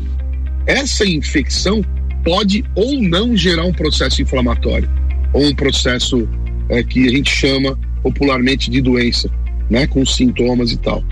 Essa 0.65 1.05
infecção 1.05 1.83
pode 2.23 2.63
ou 2.73 3.01
não 3.01 3.35
gerar 3.37 3.65
um 3.65 3.73
processo 3.73 4.21
inflamatório 4.21 4.89
ou 5.31 5.45
um 5.45 5.53
processo 5.53 6.27
é, 6.69 6.81
que 6.83 7.07
a 7.07 7.11
gente 7.11 7.29
chama 7.29 7.77
popularmente 8.01 8.69
de 8.69 8.81
doença, 8.81 9.29
né, 9.69 9.85
com 9.85 10.05
sintomas 10.05 10.71
e 10.71 10.77
tal. 10.77 11.03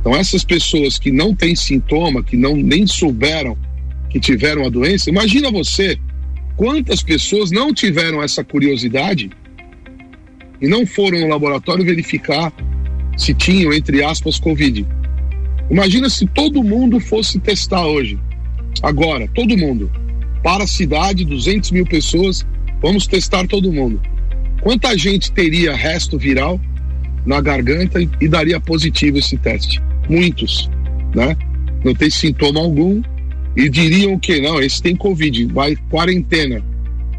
Então 0.00 0.16
essas 0.16 0.44
pessoas 0.44 0.98
que 0.98 1.12
não 1.12 1.34
têm 1.34 1.54
sintoma, 1.54 2.24
que 2.24 2.36
não 2.36 2.56
nem 2.56 2.86
souberam 2.86 3.56
que 4.10 4.18
tiveram 4.18 4.66
a 4.66 4.68
doença, 4.68 5.08
imagina 5.08 5.50
você 5.50 5.98
quantas 6.56 7.02
pessoas 7.02 7.50
não 7.50 7.72
tiveram 7.72 8.22
essa 8.22 8.44
curiosidade 8.44 9.30
e 10.60 10.68
não 10.68 10.84
foram 10.84 11.20
no 11.20 11.28
laboratório 11.28 11.84
verificar 11.84 12.52
se 13.16 13.32
tinham 13.32 13.72
entre 13.72 14.02
aspas 14.02 14.38
covid. 14.38 14.86
Imagina 15.72 16.10
se 16.10 16.26
todo 16.26 16.62
mundo 16.62 17.00
fosse 17.00 17.40
testar 17.40 17.86
hoje, 17.86 18.18
agora, 18.82 19.26
todo 19.34 19.56
mundo, 19.56 19.90
para 20.42 20.64
a 20.64 20.66
cidade, 20.66 21.24
200 21.24 21.70
mil 21.70 21.86
pessoas, 21.86 22.46
vamos 22.82 23.06
testar 23.06 23.46
todo 23.46 23.72
mundo. 23.72 23.98
quanta 24.60 24.96
gente 24.98 25.32
teria 25.32 25.74
resto 25.74 26.18
viral 26.18 26.60
na 27.24 27.40
garganta 27.40 27.98
e, 28.20 28.28
daria 28.28 28.60
positivo 28.60 29.16
esse 29.16 29.38
teste? 29.38 29.80
Muitos, 30.10 30.68
né? 31.14 31.34
Não 31.82 31.94
tem 31.94 32.10
sintoma 32.10 32.60
algum 32.60 33.00
e 33.56 33.66
diriam 33.70 34.18
que 34.18 34.42
não, 34.42 34.60
esse 34.60 34.82
tem 34.82 34.94
Covid, 34.94 35.46
vai 35.54 35.74
quarentena. 35.88 36.62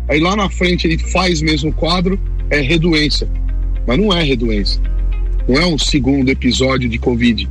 Aí 0.07 0.19
lá 0.19 0.35
na 0.35 0.47
frente 0.47 0.85
ele 0.85 0.99
faz 0.99 1.41
mesmo 1.41 1.71
o 1.71 1.73
quadro, 1.73 2.19
é 2.51 2.61
redoença. 2.61 3.27
Mas 3.87 3.97
não 3.97 4.13
é 4.13 4.21
redoença. 4.21 4.79
Não 5.47 5.57
é 5.57 5.65
um 5.65 5.77
segundo 5.77 6.29
episódio 6.29 6.87
de 6.87 6.99
Covid. 6.99 7.49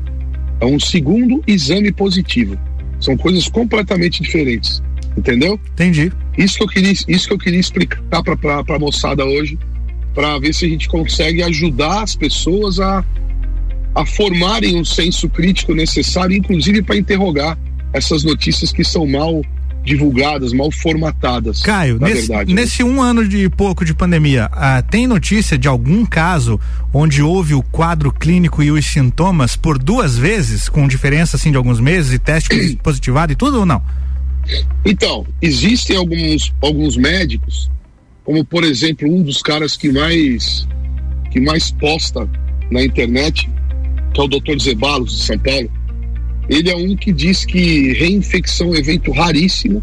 É 0.63 0.65
um 0.65 0.79
segundo 0.79 1.43
exame 1.45 1.91
positivo. 1.91 2.57
São 3.01 3.17
coisas 3.17 3.49
completamente 3.49 4.23
diferentes. 4.23 4.81
Entendeu? 5.17 5.59
Entendi. 5.73 6.13
Isso 6.39 6.57
que 6.57 6.63
eu 6.63 6.69
queria, 6.69 6.93
isso 6.93 7.27
que 7.27 7.35
eu 7.35 7.39
queria 7.39 7.59
explicar 7.59 8.23
para 8.23 8.77
a 8.77 8.79
moçada 8.79 9.25
hoje, 9.25 9.59
para 10.15 10.39
ver 10.39 10.55
se 10.55 10.65
a 10.65 10.69
gente 10.69 10.89
consegue 10.89 11.43
ajudar 11.43 12.05
as 12.05 12.15
pessoas 12.15 12.79
a, 12.79 13.05
a 13.93 14.07
formarem 14.07 14.77
um 14.77 14.85
senso 14.85 15.29
crítico 15.29 15.75
necessário, 15.75 16.37
inclusive 16.37 16.81
para 16.81 16.97
interrogar 16.97 17.59
essas 17.93 18.23
notícias 18.23 18.71
que 18.71 18.85
são 18.85 19.05
mal 19.05 19.43
divulgadas, 19.85 20.53
mal 20.53 20.71
formatadas. 20.71 21.63
Caio, 21.63 21.99
nesse, 21.99 22.29
verdade, 22.29 22.55
né? 22.55 22.61
nesse 22.63 22.85
né? 22.85 22.91
um 22.91 23.03
ano 23.03 23.27
de 23.27 23.49
pouco 23.51 23.85
de 23.85 23.93
pandemia, 23.95 24.49
ah, 24.53 24.83
tem 24.83 25.07
notícia 25.07 25.59
de 25.59 25.67
algum 25.67 26.07
caso 26.07 26.61
onde 26.93 27.23
houve 27.23 27.55
o 27.55 27.63
quadro 27.63 28.13
clínico 28.13 28.63
e 28.63 28.71
os 28.71 28.87
sintomas 28.87 29.57
por 29.57 29.79
duas 29.79 30.17
vezes, 30.17 30.69
com 30.69 30.87
diferença 30.87 31.37
assim 31.37 31.51
de 31.51 31.57
alguns 31.57 31.81
meses 31.81 32.13
e 32.13 32.19
teste 32.19 32.77
positivado 32.83 33.33
e 33.33 33.37
tudo 33.37 33.61
ou 33.61 33.67
não? 33.67 33.83
Então, 34.85 35.27
existem 35.41 35.97
alguns, 35.97 36.53
alguns 36.61 36.97
médicos, 36.97 37.71
como 38.25 38.45
por 38.45 38.65
exemplo 38.65 39.09
um 39.09 39.23
dos 39.23 39.43
caras 39.43 39.77
que 39.77 39.91
mais 39.91 40.67
que 41.31 41.41
mais 41.41 41.71
posta 41.71 42.29
na 42.71 42.85
internet, 42.85 43.51
que 44.13 44.21
é 44.21 44.25
o 44.25 44.29
Dr. 44.29 44.59
Zebalos 44.61 45.17
de 45.17 45.25
São 45.25 45.39
Paulo. 45.39 45.71
Ele 46.49 46.71
é 46.71 46.77
um 46.77 46.97
que 46.97 47.13
diz 47.13 47.45
que 47.45 47.93
reinfecção 47.95 48.69
é 48.69 48.71
um 48.71 48.75
evento 48.75 49.11
raríssimo. 49.13 49.83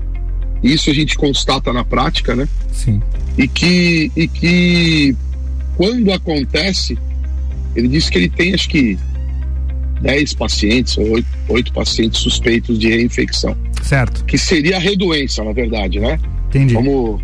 Isso 0.62 0.90
a 0.90 0.94
gente 0.94 1.18
constata 1.18 1.72
na 1.72 1.84
prática, 1.84 2.36
né? 2.36 2.48
Sim. 2.72 3.02
E 3.38 3.48
que 3.48 4.12
e 4.16 4.28
que 4.28 5.16
quando 5.78 6.12
acontece, 6.12 6.98
ele 7.76 7.88
diz 7.88 8.10
que 8.10 8.18
ele 8.18 8.30
tem 8.30 8.54
acho 8.54 8.68
que 8.68 8.98
10 10.02 10.34
pacientes 10.34 10.98
ou 10.98 11.12
8, 11.12 11.28
8 11.48 11.74
pacientes 11.74 12.20
suspeitos 12.20 12.78
de 12.78 12.90
reinfecção. 12.90 13.56
Certo. 13.82 14.24
Que 14.26 14.38
seria 14.38 14.78
a 14.78 14.80
redoença, 14.80 15.44
na 15.44 15.54
verdade, 15.54 16.00
né? 16.00 16.20
Entendi. 16.50 16.74
Vamos 16.74 17.22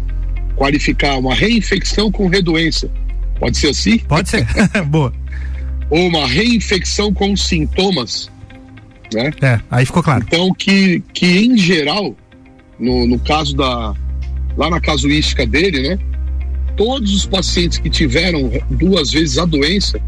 qualificar 0.55 1.17
uma 1.17 1.33
reinfecção 1.33 2.11
com 2.11 2.27
redoença. 2.27 2.89
Pode 3.39 3.57
ser 3.57 3.69
assim? 3.69 3.99
Pode 3.99 4.29
ser. 4.29 4.45
Boa. 4.87 5.13
Ou 5.89 6.07
uma 6.07 6.27
reinfecção 6.27 7.13
com 7.13 7.35
sintomas, 7.35 8.29
né? 9.13 9.31
É, 9.41 9.59
aí 9.69 9.85
ficou 9.85 10.03
claro. 10.03 10.23
Então, 10.27 10.53
que, 10.53 11.01
que 11.13 11.25
em 11.25 11.57
geral, 11.57 12.15
no, 12.79 13.07
no 13.07 13.19
caso 13.19 13.55
da. 13.55 13.93
lá 14.57 14.69
na 14.69 14.79
casuística 14.79 15.45
dele, 15.45 15.89
né? 15.89 15.99
Todos 16.75 17.13
os 17.13 17.25
pacientes 17.25 17.77
que 17.77 17.89
tiveram 17.89 18.51
duas 18.69 19.11
vezes 19.11 19.37
a 19.37 19.45
doença, 19.45 19.99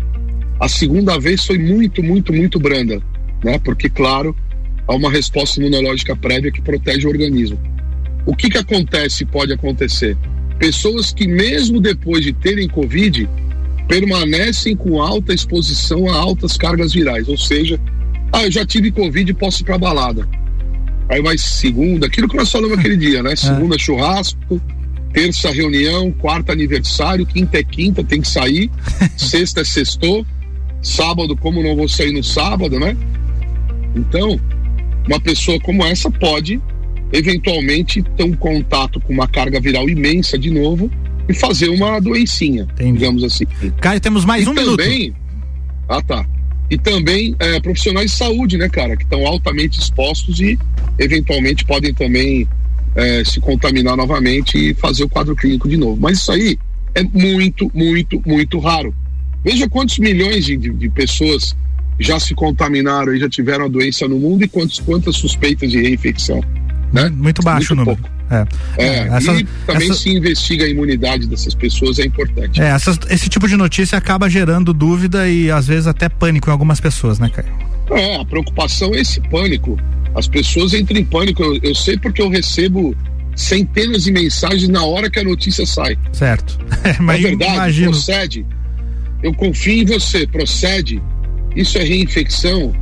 a 0.60 0.68
segunda 0.68 1.18
vez 1.20 1.46
foi 1.46 1.58
muito, 1.58 2.04
muito, 2.04 2.34
muito 2.34 2.60
branda, 2.60 3.02
né? 3.44 3.58
Porque, 3.60 3.90
claro, 3.90 4.36
há 4.88 4.94
uma 4.94 5.10
resposta 5.10 5.60
imunológica 5.60 6.16
prévia 6.16 6.52
que 6.52 6.62
protege 6.62 7.08
o 7.08 7.10
organismo. 7.10 7.58
O 8.26 8.36
que 8.36 8.50
que 8.50 8.58
acontece, 8.58 9.24
pode 9.24 9.54
acontecer? 9.54 10.18
Pessoas 10.60 11.14
que 11.14 11.28
mesmo 11.28 11.80
depois 11.80 12.24
de 12.24 12.34
terem 12.34 12.68
Covid, 12.68 13.30
permanecem 13.88 14.76
com 14.76 15.02
alta 15.02 15.34
exposição 15.34 16.10
a 16.10 16.16
altas 16.16 16.58
cargas 16.58 16.94
virais, 16.94 17.30
ou 17.30 17.38
seja, 17.38 17.80
ah, 18.32 18.44
eu 18.44 18.52
já 18.52 18.66
tive 18.66 18.92
Covid 18.92 19.30
e 19.30 19.34
posso 19.34 19.62
ir 19.62 19.66
pra 19.66 19.78
balada. 19.78 20.28
Aí 21.10 21.22
vai 21.22 21.38
segunda, 21.38 22.08
aquilo 22.08 22.28
que 22.28 22.36
nós 22.36 22.52
falamos 22.52 22.78
aquele 22.78 22.98
dia, 22.98 23.24
né? 23.24 23.36
Segunda 23.36 23.76
é. 23.76 23.80
churrasco, 23.80 24.62
terça 25.14 25.52
reunião, 25.52 26.12
quarta 26.12 26.52
aniversário, 26.52 27.26
quinta 27.26 27.58
é 27.58 27.64
quinta, 27.64 28.04
tem 28.04 28.22
que 28.22 28.28
sair, 28.28 28.70
sexta 29.16 29.62
é 29.62 29.64
sextou, 29.64 30.26
sábado, 30.82 31.36
como 31.38 31.64
não 31.64 31.76
vou 31.76 31.88
sair 31.88 32.12
no 32.12 32.24
sábado, 32.24 32.80
né? 32.80 32.96
Então, 33.96 34.40
uma 35.08 35.20
pessoa 35.20 35.60
como 35.62 35.84
essa 35.84 36.12
pode 36.12 36.62
eventualmente 37.14 38.04
ter 38.16 38.24
um 38.24 38.34
contato 38.34 39.00
com 39.00 39.14
uma 39.14 39.28
carga 39.28 39.62
viral 39.62 39.90
imensa 39.90 40.38
de 40.38 40.52
novo 40.52 40.92
e 41.30 41.34
fazer 41.34 41.70
uma 41.70 42.00
doencinha, 42.00 42.64
Entendi. 42.74 43.00
digamos 43.00 43.24
assim. 43.24 43.46
Caio, 43.80 44.00
temos 44.00 44.26
mais 44.26 44.46
e 44.46 44.50
um 44.50 44.54
também, 44.54 45.00
minuto. 45.00 45.16
Ah, 45.88 46.02
tá. 46.02 46.26
E 46.70 46.78
também 46.78 47.36
é, 47.40 47.60
profissionais 47.60 48.12
de 48.12 48.18
saúde, 48.18 48.58
né, 48.58 48.68
cara, 48.68 48.98
que 48.98 49.04
estão 49.04 49.26
altamente 49.26 49.80
expostos 49.80 50.40
e 50.42 50.58
eventualmente 51.00 51.64
podem 51.66 51.94
também 51.94 52.48
é, 52.96 53.24
se 53.24 53.40
contaminar 53.40 53.96
novamente 53.96 54.58
e 54.58 54.74
fazer 54.74 55.04
o 55.04 55.10
quadro 55.10 55.36
clínico 55.36 55.70
de 55.70 55.78
novo. 55.78 55.98
Mas 56.02 56.20
isso 56.20 56.32
aí 56.32 56.58
é 56.94 57.04
muito, 57.04 57.72
muito, 57.74 58.22
muito 58.26 58.60
raro. 58.60 58.94
Veja 59.44 59.70
quantos 59.70 59.98
milhões 60.00 60.46
de, 60.46 60.58
de, 60.58 60.90
pessoas 60.90 61.56
já 62.00 62.20
se 62.20 62.34
contaminaram 62.34 63.16
e 63.16 63.20
já 63.20 63.30
tiveram 63.30 63.66
a 63.66 63.68
doença 63.68 64.08
no 64.08 64.20
mundo 64.20 64.44
e 64.44 64.48
quantos, 64.48 64.80
quantas 64.80 65.16
suspeitas 65.16 65.72
de 65.72 65.82
reinfecção. 65.82 66.44
Né? 66.92 67.08
Muito 67.10 67.42
baixo 67.42 67.76
Muito 67.76 67.84
o 67.84 67.86
número. 67.86 68.02
Pouco. 68.02 68.17
É. 68.30 68.46
É, 68.78 69.08
essa, 69.08 69.34
e 69.34 69.44
também 69.66 69.94
se 69.94 70.10
investiga 70.10 70.66
a 70.66 70.70
imunidade 70.70 71.28
dessas 71.28 71.56
pessoas, 71.56 71.98
é 72.00 72.06
importante. 72.06 72.62
É, 72.62 72.66
essas, 72.66 73.00
esse 73.10 73.30
tipo 73.30 73.48
de 73.48 73.56
notícia 73.56 73.98
acaba 73.98 74.30
gerando 74.30 74.74
dúvida 74.74 75.30
e 75.30 75.50
às 75.50 75.68
vezes 75.68 75.88
até 75.88 76.10
pânico 76.10 76.50
em 76.50 76.52
algumas 76.52 76.80
pessoas, 76.80 77.20
né, 77.20 77.30
Caio? 77.30 77.48
É, 77.92 78.18
a 78.20 78.26
preocupação 78.26 78.94
é 78.94 79.00
esse 79.00 79.22
pânico. 79.30 79.78
As 80.14 80.28
pessoas 80.28 80.74
entram 80.74 81.00
em 81.00 81.06
pânico. 81.06 81.42
Eu, 81.42 81.60
eu 81.64 81.76
sei 81.76 81.98
porque 81.98 82.22
eu 82.22 82.30
recebo 82.30 82.96
centenas 83.36 84.04
de 84.04 84.12
mensagens 84.12 84.68
na 84.68 84.84
hora 84.84 85.10
que 85.10 85.20
a 85.20 85.24
notícia 85.24 85.66
sai. 85.66 85.98
Certo. 86.12 86.58
É, 86.84 87.02
mas 87.02 87.20
é 87.20 87.30
verdade, 87.30 87.54
imagino. 87.54 87.92
procede. 87.92 88.46
Eu 89.22 89.34
confio 89.34 89.82
em 89.82 89.86
você, 89.86 90.26
procede. 90.26 91.02
Isso 91.54 91.78
é 91.78 91.84
reinfecção. 91.84 92.74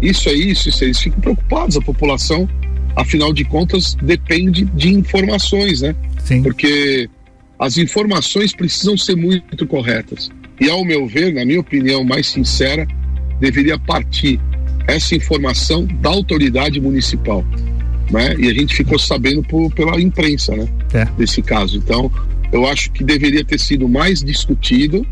Isso 0.00 0.28
é 0.28 0.32
isso, 0.32 0.68
isso 0.68 0.84
é 0.84 0.88
isso. 0.88 1.02
Ficam 1.02 1.20
preocupados 1.20 1.76
a 1.76 1.80
população 1.80 2.48
afinal 2.96 3.32
de 3.32 3.44
contas, 3.44 3.96
depende 4.02 4.64
de 4.64 4.90
informações, 4.92 5.80
né? 5.80 5.94
Sim. 6.24 6.42
Porque 6.42 7.08
as 7.58 7.76
informações 7.76 8.54
precisam 8.54 8.96
ser 8.96 9.16
muito 9.16 9.66
corretas. 9.66 10.30
E, 10.60 10.68
ao 10.68 10.84
meu 10.84 11.06
ver, 11.06 11.32
na 11.32 11.44
minha 11.44 11.60
opinião 11.60 12.04
mais 12.04 12.26
sincera, 12.26 12.86
deveria 13.40 13.78
partir 13.78 14.40
essa 14.86 15.14
informação 15.14 15.86
da 16.00 16.10
autoridade 16.10 16.80
municipal. 16.80 17.44
Né? 18.10 18.34
E 18.38 18.48
a 18.48 18.54
gente 18.54 18.74
ficou 18.74 18.98
sabendo 18.98 19.42
por, 19.42 19.72
pela 19.72 20.00
imprensa, 20.00 20.54
né? 20.54 20.68
É. 20.92 21.04
Desse 21.16 21.40
caso. 21.40 21.78
Então, 21.78 22.10
eu 22.52 22.66
acho 22.66 22.90
que 22.92 23.02
deveria 23.02 23.44
ter 23.44 23.58
sido 23.58 23.88
mais 23.88 24.22
discutido 24.22 25.06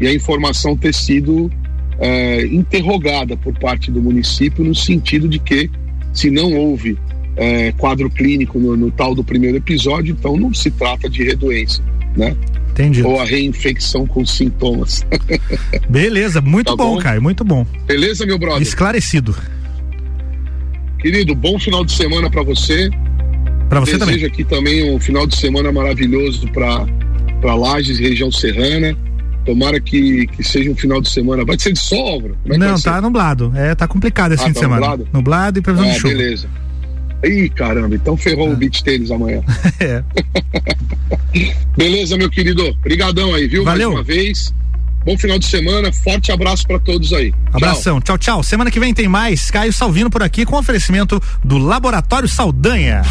e 0.00 0.06
a 0.06 0.12
informação 0.12 0.76
ter 0.76 0.92
sido 0.92 1.50
é, 1.98 2.44
interrogada 2.46 3.36
por 3.36 3.56
parte 3.58 3.90
do 3.90 4.02
município 4.02 4.64
no 4.64 4.74
sentido 4.74 5.28
de 5.28 5.38
que 5.38 5.70
se 6.12 6.30
não 6.30 6.52
houve 6.52 6.98
é, 7.36 7.72
quadro 7.72 8.10
clínico 8.10 8.58
no, 8.58 8.76
no, 8.76 8.90
tal 8.90 9.14
do 9.14 9.24
primeiro 9.24 9.56
episódio, 9.56 10.16
então 10.18 10.36
não 10.36 10.52
se 10.52 10.70
trata 10.70 11.08
de 11.08 11.22
redoença, 11.22 11.82
né? 12.16 12.36
Entendi. 12.70 13.02
Ou 13.02 13.20
a 13.20 13.24
reinfecção 13.24 14.06
com 14.06 14.24
sintomas. 14.24 15.04
Beleza, 15.88 16.40
muito 16.40 16.68
tá 16.68 16.76
bom, 16.76 16.96
bom, 16.96 17.00
Caio, 17.00 17.20
muito 17.20 17.44
bom. 17.44 17.66
Beleza, 17.86 18.24
meu 18.24 18.38
brother? 18.38 18.62
Esclarecido. 18.62 19.36
Querido, 20.98 21.34
bom 21.34 21.58
final 21.58 21.84
de 21.84 21.92
semana 21.92 22.30
para 22.30 22.42
você. 22.42 22.88
Para 23.68 23.80
você 23.80 23.98
Desejo 23.98 24.06
também. 24.06 24.24
aqui 24.26 24.44
também 24.44 24.94
um 24.94 25.00
final 25.00 25.26
de 25.26 25.36
semana 25.36 25.72
maravilhoso 25.72 26.46
para 26.52 26.86
para 27.40 27.56
Lages, 27.56 27.98
região 27.98 28.30
serrana. 28.30 28.96
Tomara 29.44 29.80
que, 29.80 30.26
que 30.28 30.42
seja 30.42 30.70
um 30.70 30.76
final 30.76 31.00
de 31.00 31.10
semana. 31.10 31.44
Vai 31.44 31.58
ser 31.58 31.72
de 31.72 31.80
sol, 31.80 32.30
é 32.48 32.56
Não, 32.56 32.80
tá 32.80 33.00
nublado. 33.00 33.52
É, 33.54 33.74
tá 33.74 33.88
complicado 33.88 34.32
esse 34.32 34.42
ah, 34.42 34.46
fim 34.46 34.52
tá 34.52 34.60
de 34.60 34.64
semana. 34.64 34.80
Nublado? 34.80 35.08
nublado 35.12 35.58
e 35.58 35.62
previsão 35.62 35.88
ah, 35.88 35.92
de 35.92 35.98
chuva. 35.98 36.14
Beleza. 36.14 36.48
Ih, 37.24 37.48
caramba, 37.50 37.94
então 37.94 38.16
ferrou 38.16 38.48
ah. 38.48 38.52
o 38.52 38.56
beat 38.56 38.82
tênis 38.82 39.10
amanhã. 39.10 39.42
é. 39.80 40.02
Beleza, 41.76 42.16
meu 42.16 42.30
querido. 42.30 42.66
Obrigadão 42.68 43.34
aí, 43.34 43.46
viu? 43.46 43.64
Valeu. 43.64 43.92
Mais 43.92 44.00
uma 44.00 44.04
vez. 44.04 44.54
Bom 45.04 45.18
final 45.18 45.36
de 45.36 45.46
semana, 45.46 45.92
forte 45.92 46.30
abraço 46.30 46.64
para 46.64 46.78
todos 46.78 47.12
aí. 47.12 47.34
Abração, 47.52 48.00
tchau. 48.00 48.16
tchau, 48.16 48.36
tchau. 48.36 48.42
Semana 48.44 48.70
que 48.70 48.78
vem 48.78 48.94
tem 48.94 49.08
mais. 49.08 49.50
Caio 49.50 49.72
Salvino 49.72 50.08
por 50.08 50.22
aqui 50.22 50.46
com 50.46 50.56
oferecimento 50.56 51.20
do 51.42 51.58
Laboratório 51.58 52.28
Saldanha. 52.28 53.02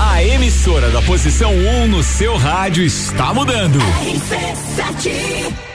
A 0.00 0.22
emissora 0.22 0.90
da 0.90 1.00
posição 1.02 1.52
1 1.52 1.82
um 1.82 1.86
no 1.86 2.02
seu 2.02 2.36
rádio 2.36 2.84
está 2.84 3.32
mudando. 3.32 3.78
RC7 3.78 5.67